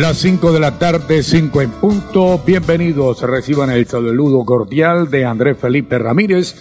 Las 0.00 0.16
5 0.20 0.52
de 0.52 0.60
la 0.60 0.78
tarde, 0.78 1.22
5 1.22 1.60
en 1.60 1.70
punto. 1.72 2.40
Bienvenidos. 2.46 3.20
Reciban 3.20 3.68
el 3.68 3.86
saludo 3.86 4.42
cordial 4.42 5.10
de 5.10 5.26
Andrés 5.26 5.58
Felipe 5.60 5.98
Ramírez 5.98 6.54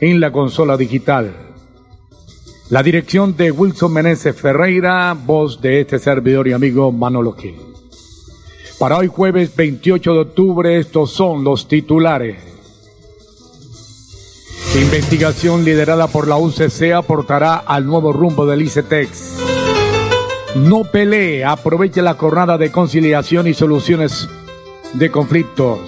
en 0.00 0.20
la 0.20 0.30
consola 0.32 0.76
digital. 0.76 1.34
La 2.68 2.82
dirección 2.82 3.34
de 3.38 3.52
Wilson 3.52 3.90
Meneses 3.90 4.36
Ferreira, 4.36 5.14
voz 5.14 5.62
de 5.62 5.80
este 5.80 5.98
servidor 5.98 6.46
y 6.46 6.52
amigo 6.52 6.92
Manolo. 6.92 7.34
Para 8.78 8.98
hoy 8.98 9.06
jueves 9.06 9.56
28 9.56 10.12
de 10.12 10.20
octubre, 10.20 10.78
estos 10.78 11.10
son 11.10 11.44
los 11.44 11.68
titulares. 11.68 12.36
Investigación 14.74 15.64
liderada 15.64 16.06
por 16.08 16.28
la 16.28 16.36
UCC 16.36 16.92
aportará 16.94 17.56
al 17.56 17.86
nuevo 17.86 18.12
rumbo 18.12 18.44
del 18.44 18.60
ICETEX. 18.60 19.57
No 20.54 20.84
pelee, 20.84 21.44
aproveche 21.44 22.00
la 22.02 22.14
jornada 22.14 22.56
de 22.56 22.72
conciliación 22.72 23.46
y 23.46 23.54
soluciones 23.54 24.28
de 24.94 25.10
conflictos. 25.10 25.78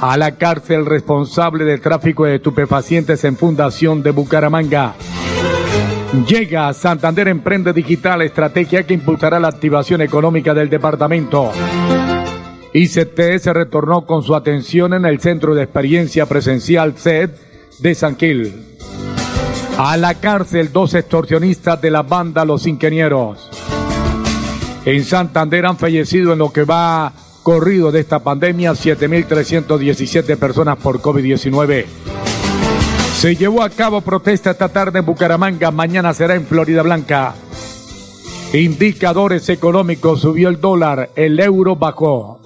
A 0.00 0.16
la 0.16 0.36
cárcel 0.36 0.86
responsable 0.86 1.64
del 1.64 1.80
tráfico 1.80 2.24
de 2.24 2.36
estupefacientes 2.36 3.24
en 3.24 3.36
Fundación 3.36 4.02
de 4.02 4.10
Bucaramanga. 4.10 4.94
Llega 6.26 6.72
Santander 6.72 7.28
Emprende 7.28 7.72
Digital, 7.72 8.22
estrategia 8.22 8.84
que 8.84 8.94
impulsará 8.94 9.38
la 9.38 9.48
activación 9.48 10.00
económica 10.00 10.54
del 10.54 10.70
departamento. 10.70 11.50
ICT 12.72 13.38
se 13.38 13.52
retornó 13.52 14.06
con 14.06 14.22
su 14.22 14.34
atención 14.34 14.94
en 14.94 15.04
el 15.04 15.20
Centro 15.20 15.54
de 15.54 15.62
Experiencia 15.62 16.26
Presencial 16.26 16.94
CED 16.96 17.30
de 17.80 17.94
San 17.94 18.16
Gil. 18.16 18.52
A 19.78 19.98
la 19.98 20.14
cárcel 20.14 20.72
dos 20.72 20.94
extorsionistas 20.94 21.78
de 21.82 21.90
la 21.90 22.02
banda 22.02 22.46
Los 22.46 22.66
Ingenieros. 22.66 23.50
En 24.86 25.04
Santander 25.04 25.66
han 25.66 25.76
fallecido 25.76 26.32
en 26.32 26.38
lo 26.38 26.50
que 26.50 26.64
va 26.64 27.12
corrido 27.42 27.92
de 27.92 28.00
esta 28.00 28.20
pandemia 28.20 28.72
7.317 28.72 30.38
personas 30.38 30.78
por 30.78 31.02
COVID-19. 31.02 31.84
Se 33.16 33.36
llevó 33.36 33.62
a 33.62 33.68
cabo 33.68 34.00
protesta 34.00 34.52
esta 34.52 34.70
tarde 34.70 35.00
en 35.00 35.04
Bucaramanga, 35.04 35.70
mañana 35.70 36.14
será 36.14 36.36
en 36.36 36.46
Florida 36.46 36.80
Blanca. 36.80 37.34
Indicadores 38.54 39.46
económicos, 39.50 40.22
subió 40.22 40.48
el 40.48 40.58
dólar, 40.58 41.10
el 41.16 41.38
euro 41.38 41.76
bajó. 41.76 42.40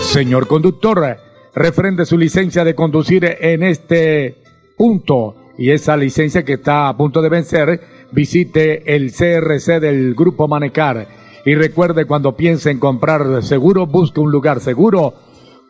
Señor 0.00 0.46
conductor, 0.46 1.18
refrende 1.54 2.06
su 2.06 2.16
licencia 2.16 2.64
de 2.64 2.74
conducir 2.74 3.36
en 3.38 3.62
este 3.62 4.42
punto 4.78 5.41
y 5.62 5.70
esa 5.70 5.96
licencia 5.96 6.44
que 6.44 6.54
está 6.54 6.88
a 6.88 6.96
punto 6.96 7.22
de 7.22 7.28
vencer, 7.28 7.80
visite 8.10 8.96
el 8.96 9.12
CRC 9.12 9.78
del 9.78 10.16
Grupo 10.16 10.48
Manecar. 10.48 11.06
Y 11.46 11.54
recuerde, 11.54 12.04
cuando 12.04 12.34
piense 12.34 12.72
en 12.72 12.80
comprar 12.80 13.44
seguro, 13.44 13.86
busque 13.86 14.18
un 14.18 14.32
lugar 14.32 14.58
seguro. 14.58 15.14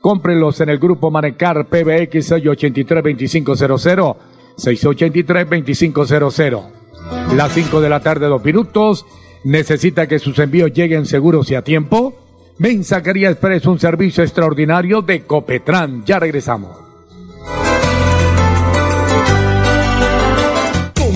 Cómprelos 0.01 0.63
en 0.63 0.71
el 0.71 0.79
Grupo 0.79 1.11
Manecar 1.11 1.67
PBX 1.67 2.33
683-2500, 2.33 4.17
683-2500. 4.57 6.63
Las 7.37 7.53
5 7.53 7.83
de 7.83 7.91
la 7.91 8.01
tarde, 8.01 8.29
dos 8.29 8.43
minutos. 8.43 9.05
¿Necesita 9.45 10.07
que 10.07 10.19
sus 10.19 10.39
envíos 10.39 10.73
lleguen 10.73 11.05
seguros 11.05 11.51
y 11.51 11.55
a 11.55 11.61
tiempo? 11.61 12.15
Mensajería 12.57 13.29
Express, 13.29 13.67
un 13.67 13.79
servicio 13.79 14.25
extraordinario 14.25 15.03
de 15.03 15.27
Copetran. 15.27 16.03
Ya 16.07 16.19
regresamos. 16.19 16.92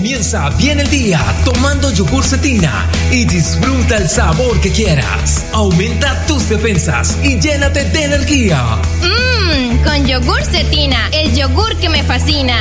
Comienza 0.07 0.49
bien 0.51 0.79
el 0.79 0.89
día 0.89 1.19
tomando 1.43 1.91
yogur 1.91 2.23
cetina 2.23 2.89
y 3.11 3.25
disfruta 3.25 3.97
el 3.97 4.07
sabor 4.07 4.57
que 4.61 4.71
quieras. 4.71 5.45
Aumenta 5.51 6.25
tus 6.25 6.47
defensas 6.47 7.17
y 7.21 7.37
llénate 7.37 7.83
de 7.83 8.05
energía. 8.05 8.77
Mmm, 9.01 9.83
con 9.83 10.07
yogur 10.07 10.41
cetina, 10.45 11.09
el 11.11 11.35
yogur 11.35 11.75
que 11.75 11.89
me 11.89 12.03
fascina. 12.03 12.55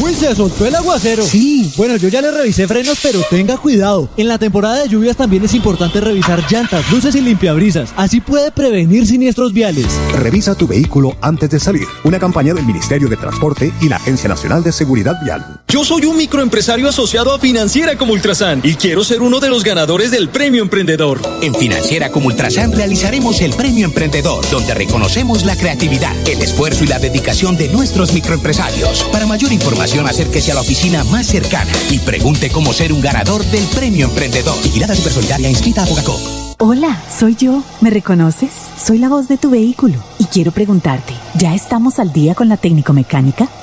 Uy, 0.00 0.14
se 0.14 0.34
soltó 0.34 0.66
el 0.66 0.74
aguacero. 0.74 1.24
Sí, 1.24 1.72
bueno, 1.76 1.96
yo 1.96 2.08
ya 2.08 2.20
le 2.20 2.30
revisé 2.30 2.66
frenos, 2.66 2.98
pero 3.02 3.20
tenga 3.30 3.56
cuidado. 3.56 4.08
En 4.16 4.28
la 4.28 4.38
temporada 4.38 4.82
de 4.82 4.88
lluvias 4.88 5.16
también 5.16 5.44
es 5.44 5.54
importante 5.54 6.00
revisar 6.00 6.44
llantas, 6.50 6.90
luces 6.90 7.14
y 7.14 7.20
limpiabrisas. 7.20 7.92
Así 7.96 8.20
puede 8.20 8.50
prevenir 8.50 9.06
siniestros 9.06 9.52
viales. 9.52 9.86
Revisa 10.14 10.54
tu 10.54 10.66
vehículo 10.66 11.16
antes 11.20 11.50
de 11.50 11.60
salir. 11.60 11.86
Una 12.04 12.18
campaña 12.18 12.54
del 12.54 12.64
Ministerio 12.64 13.08
de 13.08 13.16
Transporte 13.16 13.72
y 13.80 13.88
la 13.88 13.96
Agencia 13.96 14.28
Nacional 14.28 14.62
de 14.62 14.72
Seguridad 14.72 15.16
Vial. 15.22 15.60
Yo 15.68 15.84
soy 15.84 16.04
un 16.04 16.16
microempresario 16.16 16.88
asociado 16.88 17.34
a 17.34 17.38
Financiera 17.38 17.96
como 17.96 18.12
Ultrasan 18.12 18.60
y 18.62 18.74
quiero 18.74 19.04
ser 19.04 19.22
uno 19.22 19.40
de 19.40 19.48
los 19.48 19.64
ganadores 19.64 20.10
del 20.10 20.28
Premio 20.28 20.62
Emprendedor. 20.62 21.20
En 21.40 21.54
Financiera 21.54 22.10
como 22.10 22.26
Ultrasan 22.26 22.72
realizaremos 22.72 23.40
el 23.40 23.54
Premio 23.54 23.86
Emprendedor, 23.86 24.44
donde 24.50 24.74
reconocemos 24.74 25.44
la 25.44 25.56
creatividad, 25.56 26.14
el 26.28 26.42
esfuerzo 26.42 26.84
y 26.84 26.88
la 26.88 26.98
dedicación 26.98 27.56
de 27.56 27.68
nuestros 27.68 28.12
microempresarios. 28.12 29.04
Para 29.12 29.26
mayor 29.26 29.52
información, 29.52 29.81
información, 29.82 30.06
acérquese 30.06 30.52
a 30.52 30.54
la 30.54 30.60
oficina 30.60 31.02
más 31.04 31.26
cercana 31.26 31.72
y 31.90 31.98
pregunte 31.98 32.50
cómo 32.50 32.72
ser 32.72 32.92
un 32.92 33.00
ganador 33.00 33.44
del 33.46 33.64
Premio 33.64 34.06
Emprendedor. 34.06 34.54
Vigilada 34.62 34.94
Supersolidaria 34.94 35.50
inscrita 35.50 35.82
a 35.82 35.86
Bogacop. 35.86 36.20
Hola, 36.58 37.02
soy 37.10 37.34
yo. 37.34 37.64
¿Me 37.80 37.90
reconoces? 37.90 38.50
Soy 38.80 38.98
la 38.98 39.08
voz 39.08 39.26
de 39.26 39.38
tu 39.38 39.50
vehículo 39.50 39.98
y 40.20 40.26
quiero 40.26 40.52
preguntarte, 40.52 41.14
¿ya 41.34 41.52
estamos 41.52 41.98
al 41.98 42.12
día 42.12 42.36
con 42.36 42.48
la 42.48 42.56
técnico 42.56 42.92
mecánica? 42.92 43.48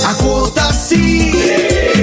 A 0.05 0.15
cuotas 0.15 0.89
sí, 0.89 1.31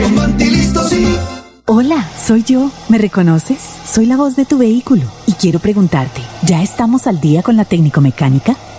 con 0.02 0.16
Mantilisto 0.16 0.88
sí. 0.88 1.18
Hola, 1.66 2.08
soy 2.24 2.44
yo. 2.44 2.70
¿Me 2.90 3.00
reconoces? 3.00 3.58
Soy 3.92 4.06
la 4.06 4.16
voz 4.16 4.36
de 4.36 4.46
tu 4.46 4.60
vehículo 4.60 5.04
y 5.26 5.32
quiero 5.34 5.58
preguntarte, 5.60 6.22
¿ya 6.44 6.62
estamos 6.62 7.08
al 7.08 7.20
día 7.20 7.42
con 7.42 7.58
la 7.58 7.66
técnico 7.66 8.00
mecánica? 8.02 8.56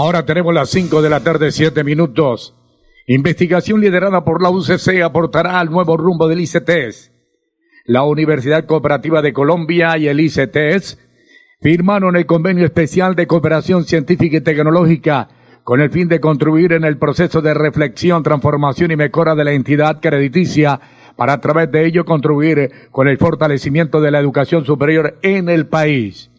Ahora 0.00 0.24
tenemos 0.24 0.54
las 0.54 0.70
5 0.70 1.02
de 1.02 1.10
la 1.10 1.24
tarde, 1.24 1.50
7 1.50 1.82
minutos. 1.82 2.54
Investigación 3.08 3.80
liderada 3.80 4.24
por 4.24 4.40
la 4.40 4.48
UCC 4.48 5.02
aportará 5.02 5.58
al 5.58 5.72
nuevo 5.72 5.96
rumbo 5.96 6.28
del 6.28 6.38
ICTES. 6.38 7.10
La 7.84 8.04
Universidad 8.04 8.64
Cooperativa 8.64 9.22
de 9.22 9.32
Colombia 9.32 9.98
y 9.98 10.06
el 10.06 10.20
ICTES 10.20 11.00
firmaron 11.60 12.14
el 12.14 12.26
convenio 12.26 12.64
especial 12.64 13.16
de 13.16 13.26
cooperación 13.26 13.86
científica 13.86 14.36
y 14.36 14.40
tecnológica 14.40 15.30
con 15.64 15.80
el 15.80 15.90
fin 15.90 16.06
de 16.06 16.20
contribuir 16.20 16.74
en 16.74 16.84
el 16.84 16.96
proceso 16.96 17.42
de 17.42 17.54
reflexión, 17.54 18.22
transformación 18.22 18.92
y 18.92 18.96
mejora 18.96 19.34
de 19.34 19.42
la 19.42 19.52
entidad 19.52 20.00
crediticia 20.00 20.78
para 21.16 21.32
a 21.32 21.40
través 21.40 21.72
de 21.72 21.86
ello 21.86 22.04
contribuir 22.04 22.70
con 22.92 23.08
el 23.08 23.18
fortalecimiento 23.18 24.00
de 24.00 24.12
la 24.12 24.20
educación 24.20 24.64
superior 24.64 25.18
en 25.22 25.48
el 25.48 25.66
país. 25.66 26.30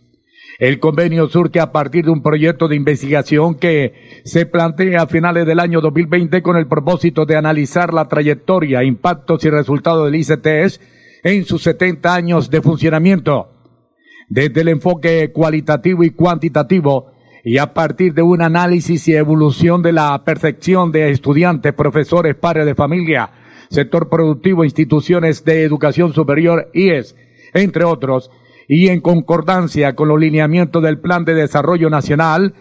El 0.59 0.81
convenio 0.81 1.29
surge 1.29 1.61
a 1.61 1.71
partir 1.71 2.03
de 2.03 2.11
un 2.11 2.21
proyecto 2.21 2.67
de 2.67 2.75
investigación 2.75 3.55
que 3.55 4.21
se 4.25 4.45
plantea 4.45 5.03
a 5.03 5.07
finales 5.07 5.45
del 5.45 5.57
año 5.57 5.79
2020 5.79 6.41
con 6.41 6.57
el 6.57 6.67
propósito 6.67 7.25
de 7.25 7.37
analizar 7.37 7.93
la 7.93 8.09
trayectoria, 8.09 8.83
impactos 8.83 9.45
y 9.45 9.49
resultados 9.49 10.11
del 10.11 10.19
ICTS 10.19 10.81
en 11.23 11.45
sus 11.45 11.63
70 11.63 12.13
años 12.13 12.49
de 12.49 12.61
funcionamiento. 12.61 13.47
Desde 14.27 14.59
el 14.59 14.67
enfoque 14.67 15.31
cualitativo 15.31 16.03
y 16.03 16.09
cuantitativo 16.09 17.13
y 17.45 17.57
a 17.57 17.73
partir 17.73 18.13
de 18.13 18.21
un 18.21 18.41
análisis 18.41 19.07
y 19.07 19.15
evolución 19.15 19.81
de 19.81 19.93
la 19.93 20.21
percepción 20.25 20.91
de 20.91 21.09
estudiantes, 21.09 21.71
profesores, 21.71 22.35
padres 22.35 22.65
de 22.65 22.75
familia, 22.75 23.31
sector 23.69 24.09
productivo, 24.09 24.65
instituciones 24.65 25.45
de 25.45 25.63
educación 25.63 26.13
superior, 26.13 26.69
IES, 26.73 27.15
entre 27.53 27.85
otros, 27.85 28.29
y 28.71 28.89
en 28.89 29.01
concordancia 29.01 29.95
con 29.95 30.07
los 30.07 30.19
lineamientos 30.19 30.83
del 30.83 30.99
Plan 30.99 31.25
de 31.25 31.33
Desarrollo 31.33 31.89
Nacional, 31.89 32.53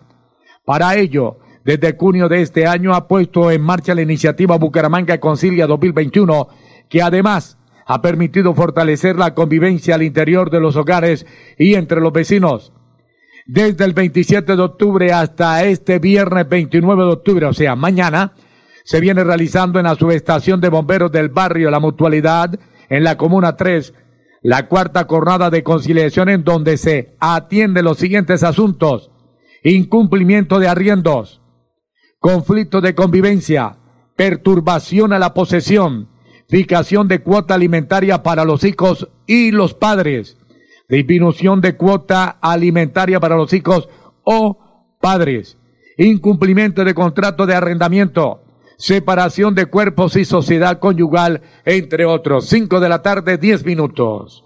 Para 0.64 0.96
ello, 0.96 1.38
desde 1.66 1.98
junio 1.98 2.30
de 2.30 2.42
este 2.42 2.66
año 2.66 2.94
ha 2.94 3.08
puesto 3.08 3.52
en 3.52 3.62
marcha 3.62 3.94
la 3.94 4.04
iniciativa 4.04 4.58
Bucaramanga 4.58 5.20
Concilia 5.20 5.68
2021, 5.68 6.48
que 6.88 7.02
además 7.02 7.58
ha 7.88 8.02
permitido 8.02 8.54
fortalecer 8.54 9.18
la 9.18 9.34
convivencia 9.34 9.96
al 9.96 10.04
interior 10.04 10.50
de 10.50 10.60
los 10.60 10.76
hogares 10.76 11.26
y 11.58 11.74
entre 11.74 12.00
los 12.02 12.14
vecinos. 12.14 12.72
Desde 13.48 13.86
el 13.86 13.94
27 13.94 14.56
de 14.56 14.62
octubre 14.62 15.14
hasta 15.14 15.64
este 15.66 16.00
viernes 16.00 16.50
29 16.50 17.04
de 17.04 17.10
octubre, 17.10 17.46
o 17.46 17.54
sea, 17.54 17.75
mañana, 17.75 18.34
se 18.84 19.00
viene 19.00 19.24
realizando 19.24 19.78
en 19.78 19.86
la 19.86 19.94
subestación 19.94 20.60
de 20.62 20.70
bomberos 20.70 21.12
del 21.12 21.30
barrio 21.30 21.70
La 21.70 21.80
Mutualidad, 21.80 22.60
en 22.90 23.04
la 23.04 23.18
Comuna 23.18 23.56
3, 23.56 23.94
la 24.42 24.68
cuarta 24.68 25.06
jornada 25.08 25.52
de 25.52 25.62
conciliación 25.62 26.30
en 26.30 26.44
donde 26.44 26.78
se 26.78 27.16
atiende 27.20 27.84
los 27.84 28.00
siguientes 28.00 28.42
asuntos. 28.42 29.12
Incumplimiento 29.64 30.58
de 30.58 30.68
arriendos, 30.68 31.42
conflicto 32.20 32.82
de 32.82 32.96
convivencia, 32.96 33.78
perturbación 34.16 35.14
a 35.14 35.20
la 35.20 35.36
posesión, 35.36 36.10
fijación 36.48 37.08
de 37.08 37.22
cuota 37.22 37.54
alimentaria 37.54 38.24
para 38.24 38.44
los 38.44 38.64
hijos 38.64 39.08
y 39.28 39.52
los 39.52 39.75
padres, 39.75 40.38
disminución 40.89 41.62
de 41.62 41.75
cuota 41.75 42.38
alimentaria 42.42 43.20
para 43.20 43.36
los 43.36 43.51
hijos 43.54 43.89
o 44.24 44.58
padres, 45.00 45.58
incumplimiento 45.98 46.84
de 46.84 46.94
contrato 46.94 47.46
de 47.46 47.56
arrendamiento, 47.56 48.42
separación 48.77 49.56
de 49.56 49.68
cuerpos 49.68 50.15
y 50.15 50.25
sociedad 50.25 50.80
conyugal, 50.80 51.42
entre 51.65 52.06
otros. 52.06 52.48
Cinco 52.48 52.80
de 52.80 52.89
la 52.89 53.01
tarde, 53.01 53.38
diez 53.38 53.65
minutos. 53.65 54.44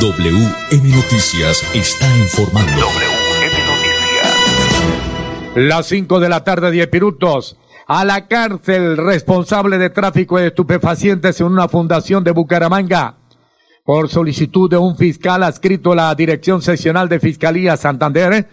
WM 0.00 0.94
Noticias 0.94 1.62
está 1.74 2.06
informando. 2.18 2.72
WM 2.72 3.52
Noticias. 3.66 3.96
Las 5.54 5.86
cinco 5.86 6.20
de 6.20 6.28
la 6.28 6.44
tarde, 6.44 6.70
diez 6.70 6.88
minutos. 6.92 7.56
A 7.88 8.04
la 8.04 8.26
cárcel 8.26 8.96
responsable 8.96 9.78
de 9.78 9.90
tráfico 9.90 10.38
de 10.38 10.48
estupefacientes 10.48 11.40
en 11.40 11.46
una 11.46 11.68
fundación 11.68 12.24
de 12.24 12.32
Bucaramanga. 12.32 13.14
Por 13.86 14.08
solicitud 14.08 14.68
de 14.68 14.76
un 14.76 14.96
fiscal 14.96 15.44
adscrito 15.44 15.92
a 15.92 15.94
la 15.94 16.14
Dirección 16.16 16.60
Seccional 16.60 17.08
de 17.08 17.20
Fiscalía 17.20 17.76
Santander, 17.76 18.48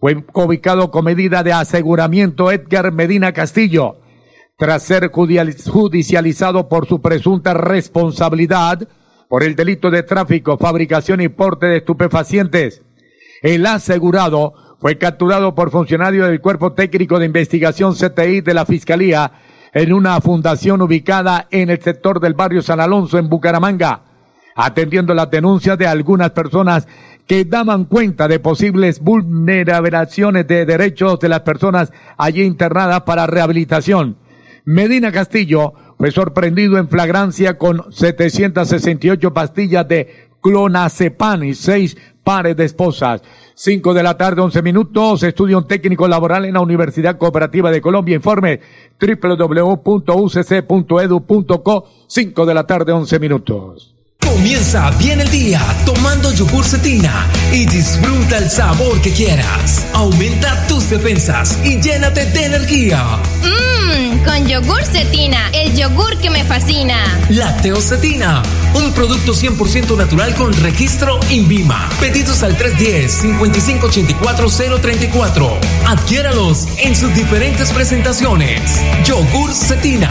fue 0.00 0.24
ubicado 0.34 0.90
con 0.90 1.04
medida 1.04 1.44
de 1.44 1.52
aseguramiento 1.52 2.50
Edgar 2.50 2.90
Medina 2.90 3.30
Castillo, 3.32 3.98
tras 4.58 4.82
ser 4.82 5.12
judicializado 5.12 6.68
por 6.68 6.88
su 6.88 7.00
presunta 7.00 7.54
responsabilidad 7.54 8.88
por 9.28 9.44
el 9.44 9.54
delito 9.54 9.88
de 9.88 10.02
tráfico, 10.02 10.58
fabricación 10.58 11.20
y 11.20 11.28
porte 11.28 11.66
de 11.66 11.76
estupefacientes. 11.76 12.82
El 13.40 13.64
asegurado 13.66 14.52
fue 14.80 14.98
capturado 14.98 15.54
por 15.54 15.70
funcionarios 15.70 16.26
del 16.26 16.40
Cuerpo 16.40 16.72
Técnico 16.72 17.20
de 17.20 17.26
Investigación 17.26 17.94
CTI 17.94 18.40
de 18.40 18.54
la 18.54 18.66
Fiscalía 18.66 19.30
en 19.72 19.92
una 19.92 20.20
fundación 20.20 20.82
ubicada 20.82 21.46
en 21.52 21.70
el 21.70 21.80
sector 21.80 22.18
del 22.18 22.34
barrio 22.34 22.62
San 22.62 22.80
Alonso 22.80 23.16
en 23.16 23.28
Bucaramanga, 23.28 24.11
atendiendo 24.54 25.14
las 25.14 25.30
denuncias 25.30 25.78
de 25.78 25.86
algunas 25.86 26.30
personas 26.30 26.86
que 27.26 27.44
daban 27.44 27.84
cuenta 27.84 28.28
de 28.28 28.40
posibles 28.40 29.00
vulneraciones 29.00 30.46
de 30.46 30.66
derechos 30.66 31.18
de 31.20 31.28
las 31.28 31.40
personas 31.40 31.92
allí 32.16 32.42
internadas 32.42 33.02
para 33.02 33.26
rehabilitación. 33.26 34.16
Medina 34.64 35.10
Castillo 35.12 35.72
fue 35.98 36.10
sorprendido 36.10 36.78
en 36.78 36.88
flagrancia 36.88 37.58
con 37.58 37.92
768 37.92 39.32
pastillas 39.32 39.86
de 39.88 40.30
clonazepam 40.40 41.44
y 41.44 41.54
seis 41.54 41.96
pares 42.22 42.56
de 42.56 42.64
esposas. 42.64 43.22
Cinco 43.54 43.94
de 43.94 44.02
la 44.02 44.16
tarde, 44.16 44.40
once 44.42 44.60
minutos. 44.62 45.22
Estudio 45.22 45.62
técnico 45.62 46.08
laboral 46.08 46.44
en 46.44 46.54
la 46.54 46.60
Universidad 46.60 47.16
Cooperativa 47.18 47.70
de 47.70 47.80
Colombia. 47.80 48.16
Informe 48.16 48.60
www.ucc.edu.co. 49.00 50.04
Cinco 52.06 52.46
de 52.46 52.54
la 52.54 52.66
tarde, 52.66 52.92
once 52.92 53.18
minutos. 53.18 53.91
Comienza 54.24 54.90
bien 54.92 55.20
el 55.20 55.30
día 55.30 55.60
tomando 55.84 56.32
yogur 56.32 56.64
cetina 56.64 57.28
y 57.52 57.66
disfruta 57.66 58.38
el 58.38 58.48
sabor 58.50 58.98
que 59.00 59.12
quieras. 59.12 59.86
Aumenta 59.92 60.66
tus 60.66 60.90
defensas 60.90 61.58
y 61.64 61.80
llénate 61.80 62.26
de 62.26 62.44
energía. 62.46 63.04
Mmm, 63.42 64.18
con 64.24 64.46
yogur 64.46 64.82
cetina, 64.84 65.48
el 65.52 65.74
yogur 65.76 66.16
que 66.18 66.30
me 66.30 66.44
fascina. 66.44 66.96
Lacteocetina, 67.28 68.42
un 68.74 68.92
producto 68.92 69.32
100% 69.32 69.96
natural 69.96 70.34
con 70.34 70.52
registro 70.54 71.20
INVIMA. 71.30 71.88
Pedidos 72.00 72.42
al 72.42 72.56
310-5584-034. 72.58 75.58
Adquiéralos 75.86 76.66
en 76.78 76.96
sus 76.96 77.14
diferentes 77.14 77.70
presentaciones. 77.72 78.80
Yogur 79.04 79.54
cetina. 79.54 80.10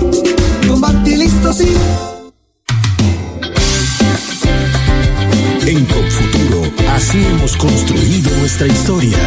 con 0.67 0.81
Vantilisto 0.81 1.53
sí. 1.53 1.73
En 5.65 5.85
Confuturo, 5.85 6.63
así 6.95 7.23
hemos 7.23 7.55
construido 7.55 8.35
nuestra 8.37 8.67
historia. 8.67 9.17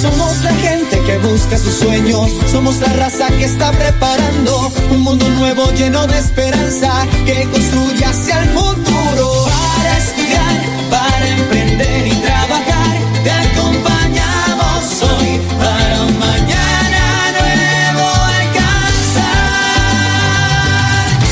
Somos 0.00 0.44
la 0.44 0.54
gente 0.54 0.77
busca 1.22 1.58
sus 1.58 1.74
sueños. 1.74 2.30
Somos 2.50 2.76
la 2.80 2.92
raza 2.92 3.28
que 3.28 3.44
está 3.44 3.70
preparando 3.72 4.72
un 4.90 5.00
mundo 5.02 5.28
nuevo 5.30 5.70
lleno 5.72 6.06
de 6.06 6.18
esperanza 6.18 7.06
que 7.24 7.48
construye 7.50 8.04
hacia 8.04 8.42
el 8.42 8.48
futuro. 8.50 9.46
Para 9.46 9.98
estudiar, 9.98 10.62
para 10.90 11.28
emprender 11.28 12.06
y 12.08 12.14
trabajar, 12.14 12.96
te 13.22 13.30
acompañamos 13.30 15.02
hoy 15.02 15.40
para 15.58 16.02
un 16.02 16.18
mañana 16.18 17.32
nuevo 17.38 18.06
alcanzar. 18.40 19.28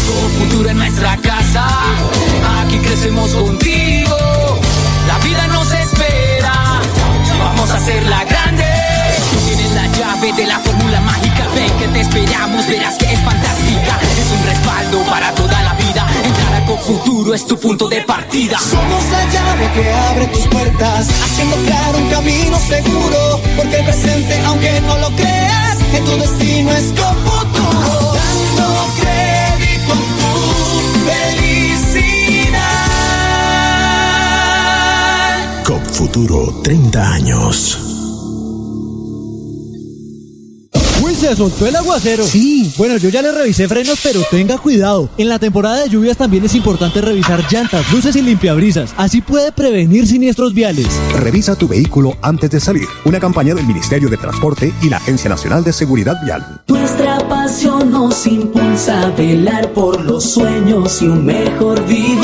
Con 0.09 0.31
futuro 0.41 0.71
en 0.71 0.79
nuestra 0.79 1.17
casa, 1.19 1.67
aquí 2.61 2.79
crecemos 2.79 3.33
contigo. 3.33 4.17
La 5.07 5.19
vida 5.19 5.47
nos 5.49 5.73
espera, 5.73 6.81
vamos 7.39 7.71
a 7.71 7.77
hacerla 7.77 8.25
grande. 8.25 8.66
Tienes 9.47 9.73
la 9.73 9.87
llave 9.87 10.33
de 10.33 10.47
la 10.47 10.59
fórmula 10.59 11.01
mágica, 11.01 11.47
ven 11.55 11.73
que 11.79 11.87
te 11.89 12.01
esperamos, 12.01 12.67
verás 12.67 12.99
que 12.99 13.13
es 13.13 13.21
fantástica. 13.21 13.99
Es 14.21 14.31
un 14.33 14.43
respaldo 14.45 15.03
para 15.05 15.33
toda 15.35 15.63
la 15.63 15.75
vida. 15.75 16.05
Entrar 16.25 16.55
a 16.63 16.67
con 16.67 16.79
futuro 16.79 17.33
es 17.33 17.47
tu 17.47 17.57
punto 17.57 17.89
de 17.89 18.03
partida. 18.03 18.59
Somos 18.59 19.05
la 19.11 19.25
llave 19.31 19.71
que 19.73 19.93
abre 19.93 20.27
tus 20.27 20.47
puertas, 20.49 21.09
haciendo 21.25 21.57
claro 21.65 21.99
un 21.99 22.09
camino 22.11 22.59
seguro. 22.59 23.41
Porque 23.57 23.77
el 23.77 23.85
presente, 23.85 24.37
aunque 24.47 24.81
no 24.81 24.99
lo 24.99 25.11
creas, 25.15 25.79
que 25.93 26.01
tu 26.01 26.17
destino 26.19 26.73
es 26.73 26.93
con 26.99 27.17
futuro. 27.25 28.15
Dando 28.19 28.89
crédito 29.01 29.93
a 29.93 29.97
tu 30.19 30.33
felicidad. 31.07 32.67
COP 35.65 35.85
Futuro 35.93 36.61
30 36.65 37.13
años. 37.13 37.86
Se 41.27 41.35
soltó 41.35 41.67
el 41.67 41.75
aguacero. 41.75 42.25
Sí, 42.25 42.73
bueno, 42.79 42.97
yo 42.99 43.09
ya 43.09 43.21
le 43.21 43.33
revisé 43.33 43.67
frenos, 43.67 43.99
pero 44.01 44.23
tenga 44.31 44.59
cuidado. 44.59 45.09
En 45.19 45.29
la 45.29 45.41
temporada 45.41 45.83
de 45.83 45.89
lluvias 45.89 46.17
también 46.17 46.45
es 46.45 46.55
importante 46.55 47.01
revisar 47.01 47.45
llantas, 47.51 47.91
luces 47.93 48.15
y 48.15 48.23
limpiabrisas. 48.23 48.95
Así 48.97 49.21
puede 49.23 49.51
prevenir 49.51 50.07
siniestros 50.07 50.55
viales. 50.55 50.87
Revisa 51.15 51.57
tu 51.57 51.67
vehículo 51.67 52.17
antes 52.23 52.51
de 52.51 52.61
salir. 52.61 52.87
Una 53.05 53.19
campaña 53.19 53.57
del 53.57 53.67
Ministerio 53.67 54.09
de 54.09 54.19
Transporte 54.19 54.73
y 54.81 54.89
la 54.89 54.99
Agencia 54.99 55.29
Nacional 55.29 55.65
de 55.65 55.73
Seguridad 55.73 56.15
Vial. 56.25 56.63
Nuestra 56.69 57.19
pasión 57.29 57.91
nos 57.91 58.25
impulsa 58.29 59.03
a 59.03 59.11
velar 59.11 59.73
por 59.73 60.01
los 60.05 60.23
sueños 60.23 61.03
y 61.03 61.09
un 61.09 61.27
mejor 61.27 61.85
vivir. 61.87 62.21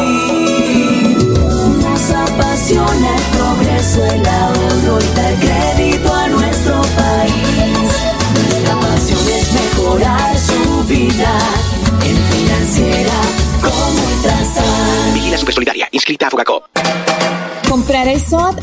Nos 1.83 2.11
apasiona 2.11 3.17
el 3.17 3.37
progreso, 3.37 4.05
el 4.05 4.27
ahorro 4.27 5.01
y 5.01 5.17
dar 5.17 5.72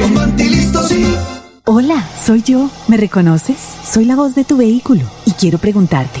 con 0.00 0.14
Mantilisto 0.14 0.84
sí. 0.84 1.16
Hola, 1.64 2.08
soy 2.24 2.42
yo. 2.42 2.70
¿Me 2.86 2.96
reconoces? 2.96 3.58
Soy 3.90 4.04
la 4.04 4.14
voz 4.14 4.36
de 4.36 4.44
tu 4.44 4.56
vehículo 4.56 5.02
y 5.26 5.32
quiero 5.32 5.58
preguntarte, 5.58 6.20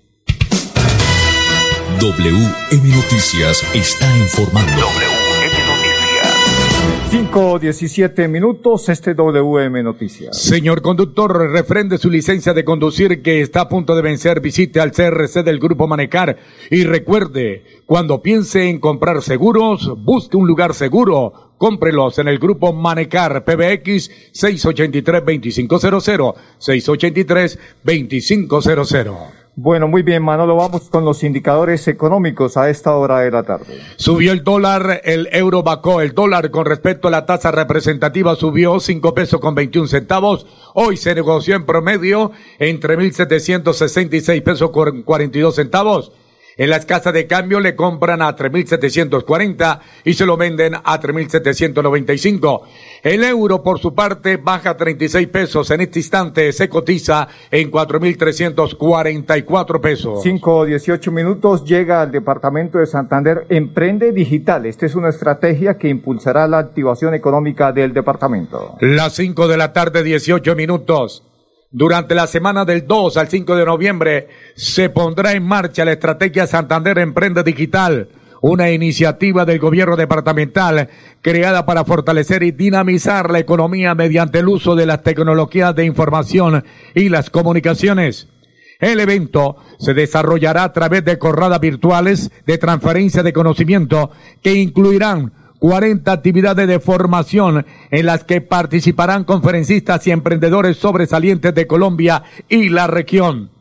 WM 2.01 2.95
Noticias 2.95 3.63
está 3.75 4.17
informando. 4.17 4.87
5, 7.11 7.59
17 7.59 8.27
minutos, 8.27 8.89
este 8.89 9.13
WM 9.13 9.83
Noticias. 9.83 10.35
Señor 10.35 10.81
conductor, 10.81 11.51
refrende 11.51 11.99
su 11.99 12.09
licencia 12.09 12.55
de 12.55 12.65
conducir 12.65 13.21
que 13.21 13.41
está 13.41 13.61
a 13.61 13.69
punto 13.69 13.95
de 13.95 14.01
vencer. 14.01 14.41
Visite 14.41 14.79
al 14.79 14.93
CRC 14.93 15.43
del 15.43 15.59
Grupo 15.59 15.87
Manecar 15.87 16.37
y 16.71 16.85
recuerde, 16.85 17.83
cuando 17.85 18.23
piense 18.23 18.67
en 18.67 18.79
comprar 18.79 19.21
seguros, 19.21 19.93
busque 20.03 20.37
un 20.37 20.47
lugar 20.47 20.73
seguro. 20.73 21.51
Cómprelos 21.59 22.17
en 22.17 22.29
el 22.29 22.39
Grupo 22.39 22.73
Manecar 22.73 23.45
PBX 23.45 24.09
683-2500, 24.33 26.33
683-2500. 27.85 29.40
Bueno, 29.55 29.87
muy 29.87 30.01
bien, 30.01 30.23
Manolo, 30.23 30.55
vamos 30.55 30.89
con 30.89 31.03
los 31.03 31.23
indicadores 31.23 31.87
económicos 31.89 32.55
a 32.55 32.69
esta 32.69 32.95
hora 32.95 33.19
de 33.19 33.31
la 33.31 33.43
tarde. 33.43 33.81
Subió 33.97 34.31
el 34.31 34.43
dólar, 34.43 35.01
el 35.03 35.27
euro 35.33 35.61
bajó. 35.61 35.99
El 35.99 36.13
dólar 36.13 36.51
con 36.51 36.65
respecto 36.65 37.09
a 37.09 37.11
la 37.11 37.25
tasa 37.25 37.51
representativa 37.51 38.35
subió 38.35 38.79
5 38.79 39.13
pesos 39.13 39.41
con 39.41 39.53
21 39.53 39.87
centavos. 39.87 40.47
Hoy 40.73 40.95
se 40.95 41.13
negoció 41.13 41.55
en 41.55 41.65
promedio 41.65 42.31
entre 42.59 42.97
1.766 42.97 44.41
pesos 44.41 44.71
con 44.71 45.03
42 45.03 45.53
centavos. 45.53 46.13
En 46.57 46.69
las 46.69 46.85
casas 46.85 47.13
de 47.13 47.27
cambio 47.27 47.59
le 47.59 47.75
compran 47.75 48.21
a 48.21 48.35
3.740 48.35 49.79
y 50.03 50.13
se 50.13 50.25
lo 50.25 50.37
venden 50.37 50.75
a 50.75 50.99
3.795. 50.99 52.61
El 53.03 53.23
euro, 53.23 53.63
por 53.63 53.79
su 53.79 53.95
parte, 53.95 54.37
baja 54.37 54.77
36 54.77 55.27
pesos. 55.27 55.71
En 55.71 55.81
este 55.81 55.99
instante 55.99 56.51
se 56.51 56.69
cotiza 56.69 57.27
en 57.49 57.71
4.344 57.71 59.81
pesos. 59.81 60.21
5 60.21 60.65
18 60.65 61.11
minutos 61.11 61.65
llega 61.65 62.01
al 62.01 62.11
departamento 62.11 62.79
de 62.79 62.85
Santander 62.85 63.45
Emprende 63.49 64.11
Digital. 64.11 64.65
Esta 64.65 64.85
es 64.85 64.95
una 64.95 65.09
estrategia 65.09 65.77
que 65.77 65.89
impulsará 65.89 66.47
la 66.47 66.59
activación 66.59 67.13
económica 67.13 67.71
del 67.71 67.93
departamento. 67.93 68.75
Las 68.81 69.13
5 69.15 69.47
de 69.47 69.57
la 69.57 69.73
tarde, 69.73 70.03
18 70.03 70.55
minutos. 70.55 71.23
Durante 71.73 72.15
la 72.15 72.27
semana 72.27 72.65
del 72.65 72.85
2 72.85 73.15
al 73.15 73.29
5 73.29 73.55
de 73.55 73.65
noviembre 73.65 74.27
se 74.55 74.89
pondrá 74.89 75.31
en 75.31 75.43
marcha 75.43 75.85
la 75.85 75.93
estrategia 75.93 76.45
Santander 76.45 76.97
Emprende 76.97 77.43
Digital, 77.43 78.09
una 78.41 78.69
iniciativa 78.71 79.45
del 79.45 79.59
gobierno 79.59 79.95
departamental 79.95 80.89
creada 81.21 81.65
para 81.65 81.85
fortalecer 81.85 82.43
y 82.43 82.51
dinamizar 82.51 83.31
la 83.31 83.39
economía 83.39 83.95
mediante 83.95 84.39
el 84.39 84.49
uso 84.49 84.75
de 84.75 84.85
las 84.85 85.01
tecnologías 85.01 85.73
de 85.73 85.85
información 85.85 86.65
y 86.93 87.07
las 87.07 87.29
comunicaciones. 87.29 88.27
El 88.81 88.99
evento 88.99 89.55
se 89.79 89.93
desarrollará 89.93 90.65
a 90.65 90.73
través 90.73 91.05
de 91.05 91.17
jornadas 91.17 91.61
virtuales 91.61 92.31
de 92.45 92.57
transferencia 92.57 93.23
de 93.23 93.31
conocimiento 93.31 94.11
que 94.41 94.55
incluirán 94.55 95.31
40 95.61 96.11
actividades 96.11 96.67
de 96.67 96.79
formación 96.79 97.67
en 97.91 98.07
las 98.07 98.23
que 98.23 98.41
participarán 98.41 99.25
conferencistas 99.25 100.07
y 100.07 100.11
emprendedores 100.11 100.77
sobresalientes 100.77 101.53
de 101.53 101.67
Colombia 101.67 102.23
y 102.49 102.69
la 102.69 102.87
región. 102.87 103.51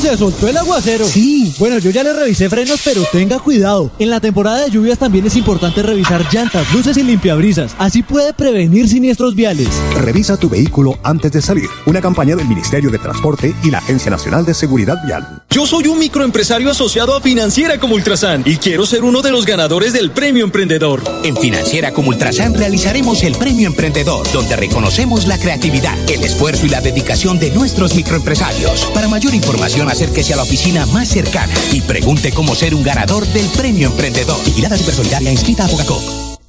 Se 0.00 0.16
soltó 0.16 0.48
el 0.48 0.56
aguacero. 0.56 1.06
Sí, 1.06 1.54
bueno, 1.58 1.78
yo 1.78 1.90
ya 1.90 2.02
le 2.02 2.14
revisé 2.14 2.48
frenos, 2.48 2.80
pero 2.82 3.04
tenga 3.12 3.38
cuidado. 3.38 3.90
En 3.98 4.08
la 4.08 4.18
temporada 4.18 4.64
de 4.64 4.70
lluvias 4.70 4.98
también 4.98 5.26
es 5.26 5.36
importante 5.36 5.82
revisar 5.82 6.24
llantas, 6.32 6.72
luces 6.72 6.96
y 6.96 7.02
limpiabrisas. 7.02 7.76
Así 7.78 8.02
puede 8.02 8.32
prevenir 8.32 8.88
siniestros 8.88 9.34
viales. 9.34 9.68
Revisa 9.94 10.38
tu 10.38 10.48
vehículo 10.48 10.98
antes 11.02 11.32
de 11.32 11.42
salir. 11.42 11.68
Una 11.84 12.00
campaña 12.00 12.34
del 12.34 12.48
Ministerio 12.48 12.90
de 12.90 12.98
Transporte 12.98 13.54
y 13.62 13.70
la 13.70 13.78
Agencia 13.78 14.10
Nacional 14.10 14.46
de 14.46 14.54
Seguridad 14.54 14.96
Vial. 15.04 15.42
Yo 15.50 15.66
soy 15.66 15.86
un 15.88 15.98
microempresario 15.98 16.70
asociado 16.70 17.14
a 17.14 17.20
Financiera 17.20 17.78
como 17.78 17.94
Ultrasan 17.94 18.42
y 18.46 18.56
quiero 18.56 18.86
ser 18.86 19.04
uno 19.04 19.20
de 19.20 19.32
los 19.32 19.44
ganadores 19.44 19.92
del 19.92 20.12
Premio 20.12 20.44
Emprendedor. 20.44 21.02
En 21.24 21.36
Financiera 21.36 21.92
como 21.92 22.08
Ultrasan 22.08 22.54
realizaremos 22.54 23.22
el 23.22 23.34
Premio 23.34 23.66
Emprendedor, 23.66 24.26
donde 24.32 24.56
reconocemos 24.56 25.26
la 25.26 25.38
creatividad, 25.38 25.98
el 26.08 26.24
esfuerzo 26.24 26.64
y 26.64 26.70
la 26.70 26.80
dedicación 26.80 27.38
de 27.38 27.50
nuestros 27.50 27.94
microempresarios. 27.94 28.86
Para 28.94 29.08
mayor 29.08 29.34
información, 29.34 29.89
acérquese 29.90 30.32
a 30.32 30.36
la 30.36 30.42
oficina 30.42 30.86
más 30.86 31.08
cercana 31.08 31.52
y 31.72 31.80
pregunte 31.80 32.32
cómo 32.32 32.54
ser 32.54 32.74
un 32.74 32.82
ganador 32.82 33.26
del 33.26 33.46
Premio 33.48 33.88
Emprendedor. 33.88 34.42
Vigilada 34.44 34.76
Supersolidaria 34.76 35.32
inscrita 35.32 35.64
a 35.64 35.68
Bogacop. 35.68 36.02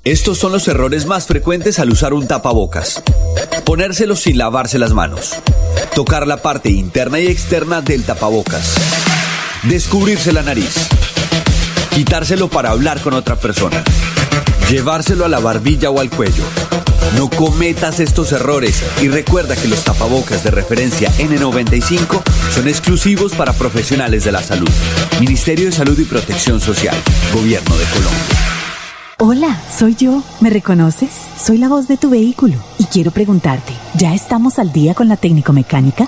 Estos 0.03 0.37
son 0.37 0.51
los 0.51 0.67
errores 0.67 1.05
más 1.05 1.27
frecuentes 1.27 1.79
al 1.79 1.91
usar 1.91 2.13
un 2.13 2.27
tapabocas. 2.27 3.03
Ponérselo 3.65 4.15
sin 4.15 4.37
lavarse 4.37 4.79
las 4.79 4.93
manos. 4.93 5.33
Tocar 5.95 6.27
la 6.27 6.37
parte 6.37 6.69
interna 6.69 7.19
y 7.19 7.27
externa 7.27 7.81
del 7.81 8.03
tapabocas. 8.03 8.75
Descubrirse 9.63 10.31
la 10.31 10.41
nariz. 10.41 10.73
Quitárselo 11.93 12.49
para 12.49 12.71
hablar 12.71 13.01
con 13.01 13.13
otra 13.13 13.35
persona. 13.35 13.83
Llevárselo 14.71 15.25
a 15.25 15.27
la 15.27 15.39
barbilla 15.39 15.89
o 15.89 15.99
al 15.99 16.09
cuello. 16.09 16.45
No 17.17 17.29
cometas 17.29 17.99
estos 17.99 18.31
errores 18.31 18.81
y 19.01 19.09
recuerda 19.09 19.57
que 19.57 19.67
los 19.67 19.83
tapabocas 19.83 20.45
de 20.45 20.51
referencia 20.51 21.11
N95 21.17 22.21
son 22.55 22.69
exclusivos 22.69 23.33
para 23.33 23.51
profesionales 23.51 24.23
de 24.23 24.31
la 24.31 24.41
salud. 24.41 24.69
Ministerio 25.19 25.65
de 25.65 25.73
Salud 25.73 25.99
y 25.99 26.05
Protección 26.05 26.61
Social. 26.61 26.95
Gobierno 27.33 27.75
de 27.75 27.83
Colombia. 27.83 28.41
Hola, 29.17 29.61
soy 29.77 29.95
yo. 29.95 30.23
¿Me 30.39 30.49
reconoces? 30.49 31.09
Soy 31.37 31.57
la 31.57 31.67
voz 31.67 31.89
de 31.89 31.97
tu 31.97 32.09
vehículo 32.09 32.55
y 32.79 32.85
quiero 32.85 33.11
preguntarte, 33.11 33.73
¿ya 33.95 34.13
estamos 34.13 34.57
al 34.57 34.71
día 34.71 34.93
con 34.93 35.09
la 35.09 35.17
técnico 35.17 35.51
mecánica? 35.51 36.07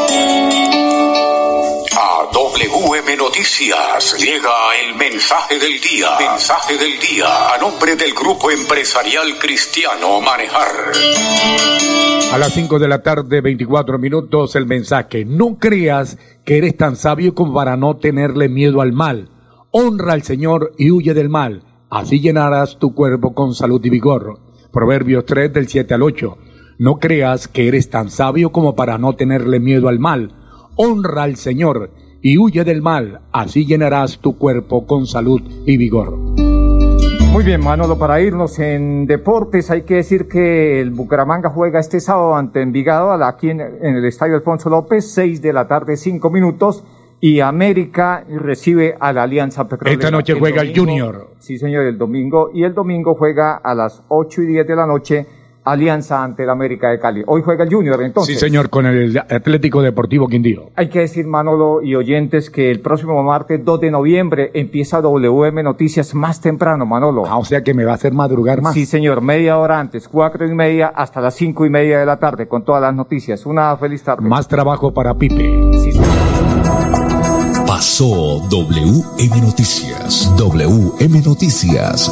WM 2.91 3.15
Noticias 3.15 4.17
llega 4.19 4.51
el 4.83 4.97
mensaje 4.97 5.57
del 5.57 5.79
día. 5.79 6.07
Mensaje 6.19 6.77
del 6.77 6.99
día 6.99 7.53
a 7.55 7.57
nombre 7.57 7.95
del 7.95 8.13
Grupo 8.13 8.51
Empresarial 8.51 9.39
Cristiano 9.39 10.19
Manejar. 10.19 10.91
A 12.33 12.37
las 12.37 12.51
5 12.51 12.79
de 12.79 12.87
la 12.89 13.01
tarde, 13.01 13.39
24 13.39 13.97
minutos, 13.97 14.57
el 14.57 14.65
mensaje. 14.65 15.23
No 15.23 15.57
creas 15.57 16.17
que 16.43 16.57
eres 16.57 16.75
tan 16.75 16.97
sabio 16.97 17.33
como 17.33 17.53
para 17.53 17.77
no 17.77 17.95
tenerle 17.95 18.49
miedo 18.49 18.81
al 18.81 18.91
mal. 18.91 19.29
Honra 19.71 20.11
al 20.11 20.23
Señor 20.23 20.73
y 20.77 20.91
huye 20.91 21.13
del 21.13 21.29
mal. 21.29 21.63
Así 21.89 22.19
llenarás 22.19 22.77
tu 22.77 22.93
cuerpo 22.93 23.33
con 23.33 23.55
salud 23.55 23.79
y 23.85 23.89
vigor. 23.89 24.41
Proverbios 24.73 25.25
3 25.25 25.53
del 25.53 25.69
7 25.69 25.93
al 25.93 26.03
8. 26.03 26.37
No 26.79 26.99
creas 26.99 27.47
que 27.47 27.69
eres 27.69 27.89
tan 27.89 28.09
sabio 28.09 28.51
como 28.51 28.75
para 28.75 28.97
no 28.97 29.15
tenerle 29.15 29.61
miedo 29.61 29.87
al 29.87 29.99
mal. 29.99 30.35
Honra 30.75 31.23
al 31.23 31.37
Señor 31.37 32.00
y 32.21 32.37
huye 32.37 32.63
del 32.63 32.81
mal, 32.81 33.21
así 33.31 33.65
llenarás 33.65 34.19
tu 34.19 34.37
cuerpo 34.37 34.85
con 34.85 35.07
salud 35.07 35.41
y 35.65 35.77
vigor. 35.77 36.17
Muy 37.31 37.45
bien, 37.45 37.63
Manolo, 37.63 37.97
para 37.97 38.21
irnos 38.21 38.59
en 38.59 39.05
deportes, 39.07 39.71
hay 39.71 39.83
que 39.83 39.95
decir 39.95 40.27
que 40.27 40.81
el 40.81 40.91
Bucaramanga 40.91 41.49
juega 41.49 41.79
este 41.79 42.01
sábado 42.01 42.35
ante 42.35 42.61
Envigado, 42.61 43.11
aquí 43.23 43.49
en, 43.49 43.61
en 43.61 43.95
el 43.95 44.05
Estadio 44.05 44.35
Alfonso 44.35 44.69
López, 44.69 45.13
6 45.13 45.41
de 45.41 45.53
la 45.53 45.67
tarde, 45.67 45.95
5 45.95 46.29
minutos, 46.29 46.83
y 47.21 47.39
América 47.39 48.25
recibe 48.27 48.97
a 48.99 49.13
la 49.13 49.23
Alianza 49.23 49.67
Petrolera. 49.67 49.93
Esta 49.93 50.11
noche 50.11 50.33
juega 50.37 50.61
el 50.61 50.77
Junior. 50.77 51.29
Sí, 51.39 51.57
señor, 51.57 51.85
el 51.85 51.97
domingo, 51.97 52.49
y 52.53 52.63
el 52.63 52.73
domingo 52.73 53.15
juega 53.15 53.55
a 53.55 53.73
las 53.75 54.03
8 54.09 54.41
y 54.41 54.47
10 54.47 54.67
de 54.67 54.75
la 54.75 54.85
noche 54.85 55.25
Alianza 55.63 56.23
ante 56.23 56.43
el 56.43 56.49
América 56.49 56.89
de 56.89 56.99
Cali. 56.99 57.23
Hoy 57.27 57.41
juega 57.43 57.63
el 57.63 57.73
Junior, 57.73 58.01
entonces. 58.01 58.35
Sí, 58.35 58.39
señor, 58.39 58.69
con 58.69 58.85
el 58.85 59.17
Atlético 59.17 59.81
Deportivo 59.81 60.27
Quindío. 60.27 60.71
Hay 60.75 60.89
que 60.89 60.99
decir, 60.99 61.27
Manolo 61.27 61.81
y 61.83 61.95
oyentes, 61.95 62.49
que 62.49 62.71
el 62.71 62.79
próximo 62.79 63.21
martes 63.23 63.63
2 63.63 63.79
de 63.81 63.91
noviembre 63.91 64.51
empieza 64.53 65.01
WM 65.01 65.61
Noticias 65.63 66.15
más 66.15 66.41
temprano, 66.41 66.85
Manolo. 66.85 67.25
Ah, 67.27 67.37
o 67.37 67.45
sea 67.45 67.63
que 67.63 67.73
me 67.73 67.85
va 67.85 67.91
a 67.91 67.95
hacer 67.95 68.13
madrugar 68.13 68.61
más. 68.61 68.73
Sí, 68.73 68.85
señor, 68.85 69.21
media 69.21 69.57
hora 69.57 69.79
antes, 69.79 70.07
cuatro 70.07 70.47
y 70.47 70.53
media 70.53 70.87
hasta 70.87 71.21
las 71.21 71.35
cinco 71.35 71.65
y 71.65 71.69
media 71.69 71.99
de 71.99 72.05
la 72.05 72.17
tarde, 72.17 72.47
con 72.47 72.65
todas 72.65 72.81
las 72.81 72.95
noticias. 72.95 73.45
Una 73.45 73.75
feliz 73.77 74.03
tarde. 74.03 74.27
Más 74.27 74.47
trabajo 74.47 74.93
para 74.93 75.13
Pipe. 75.13 75.71
Sí, 75.73 75.91
Pasó 77.67 78.41
WM 78.49 79.41
Noticias. 79.41 80.33
WM 80.37 81.21
Noticias. 81.21 82.11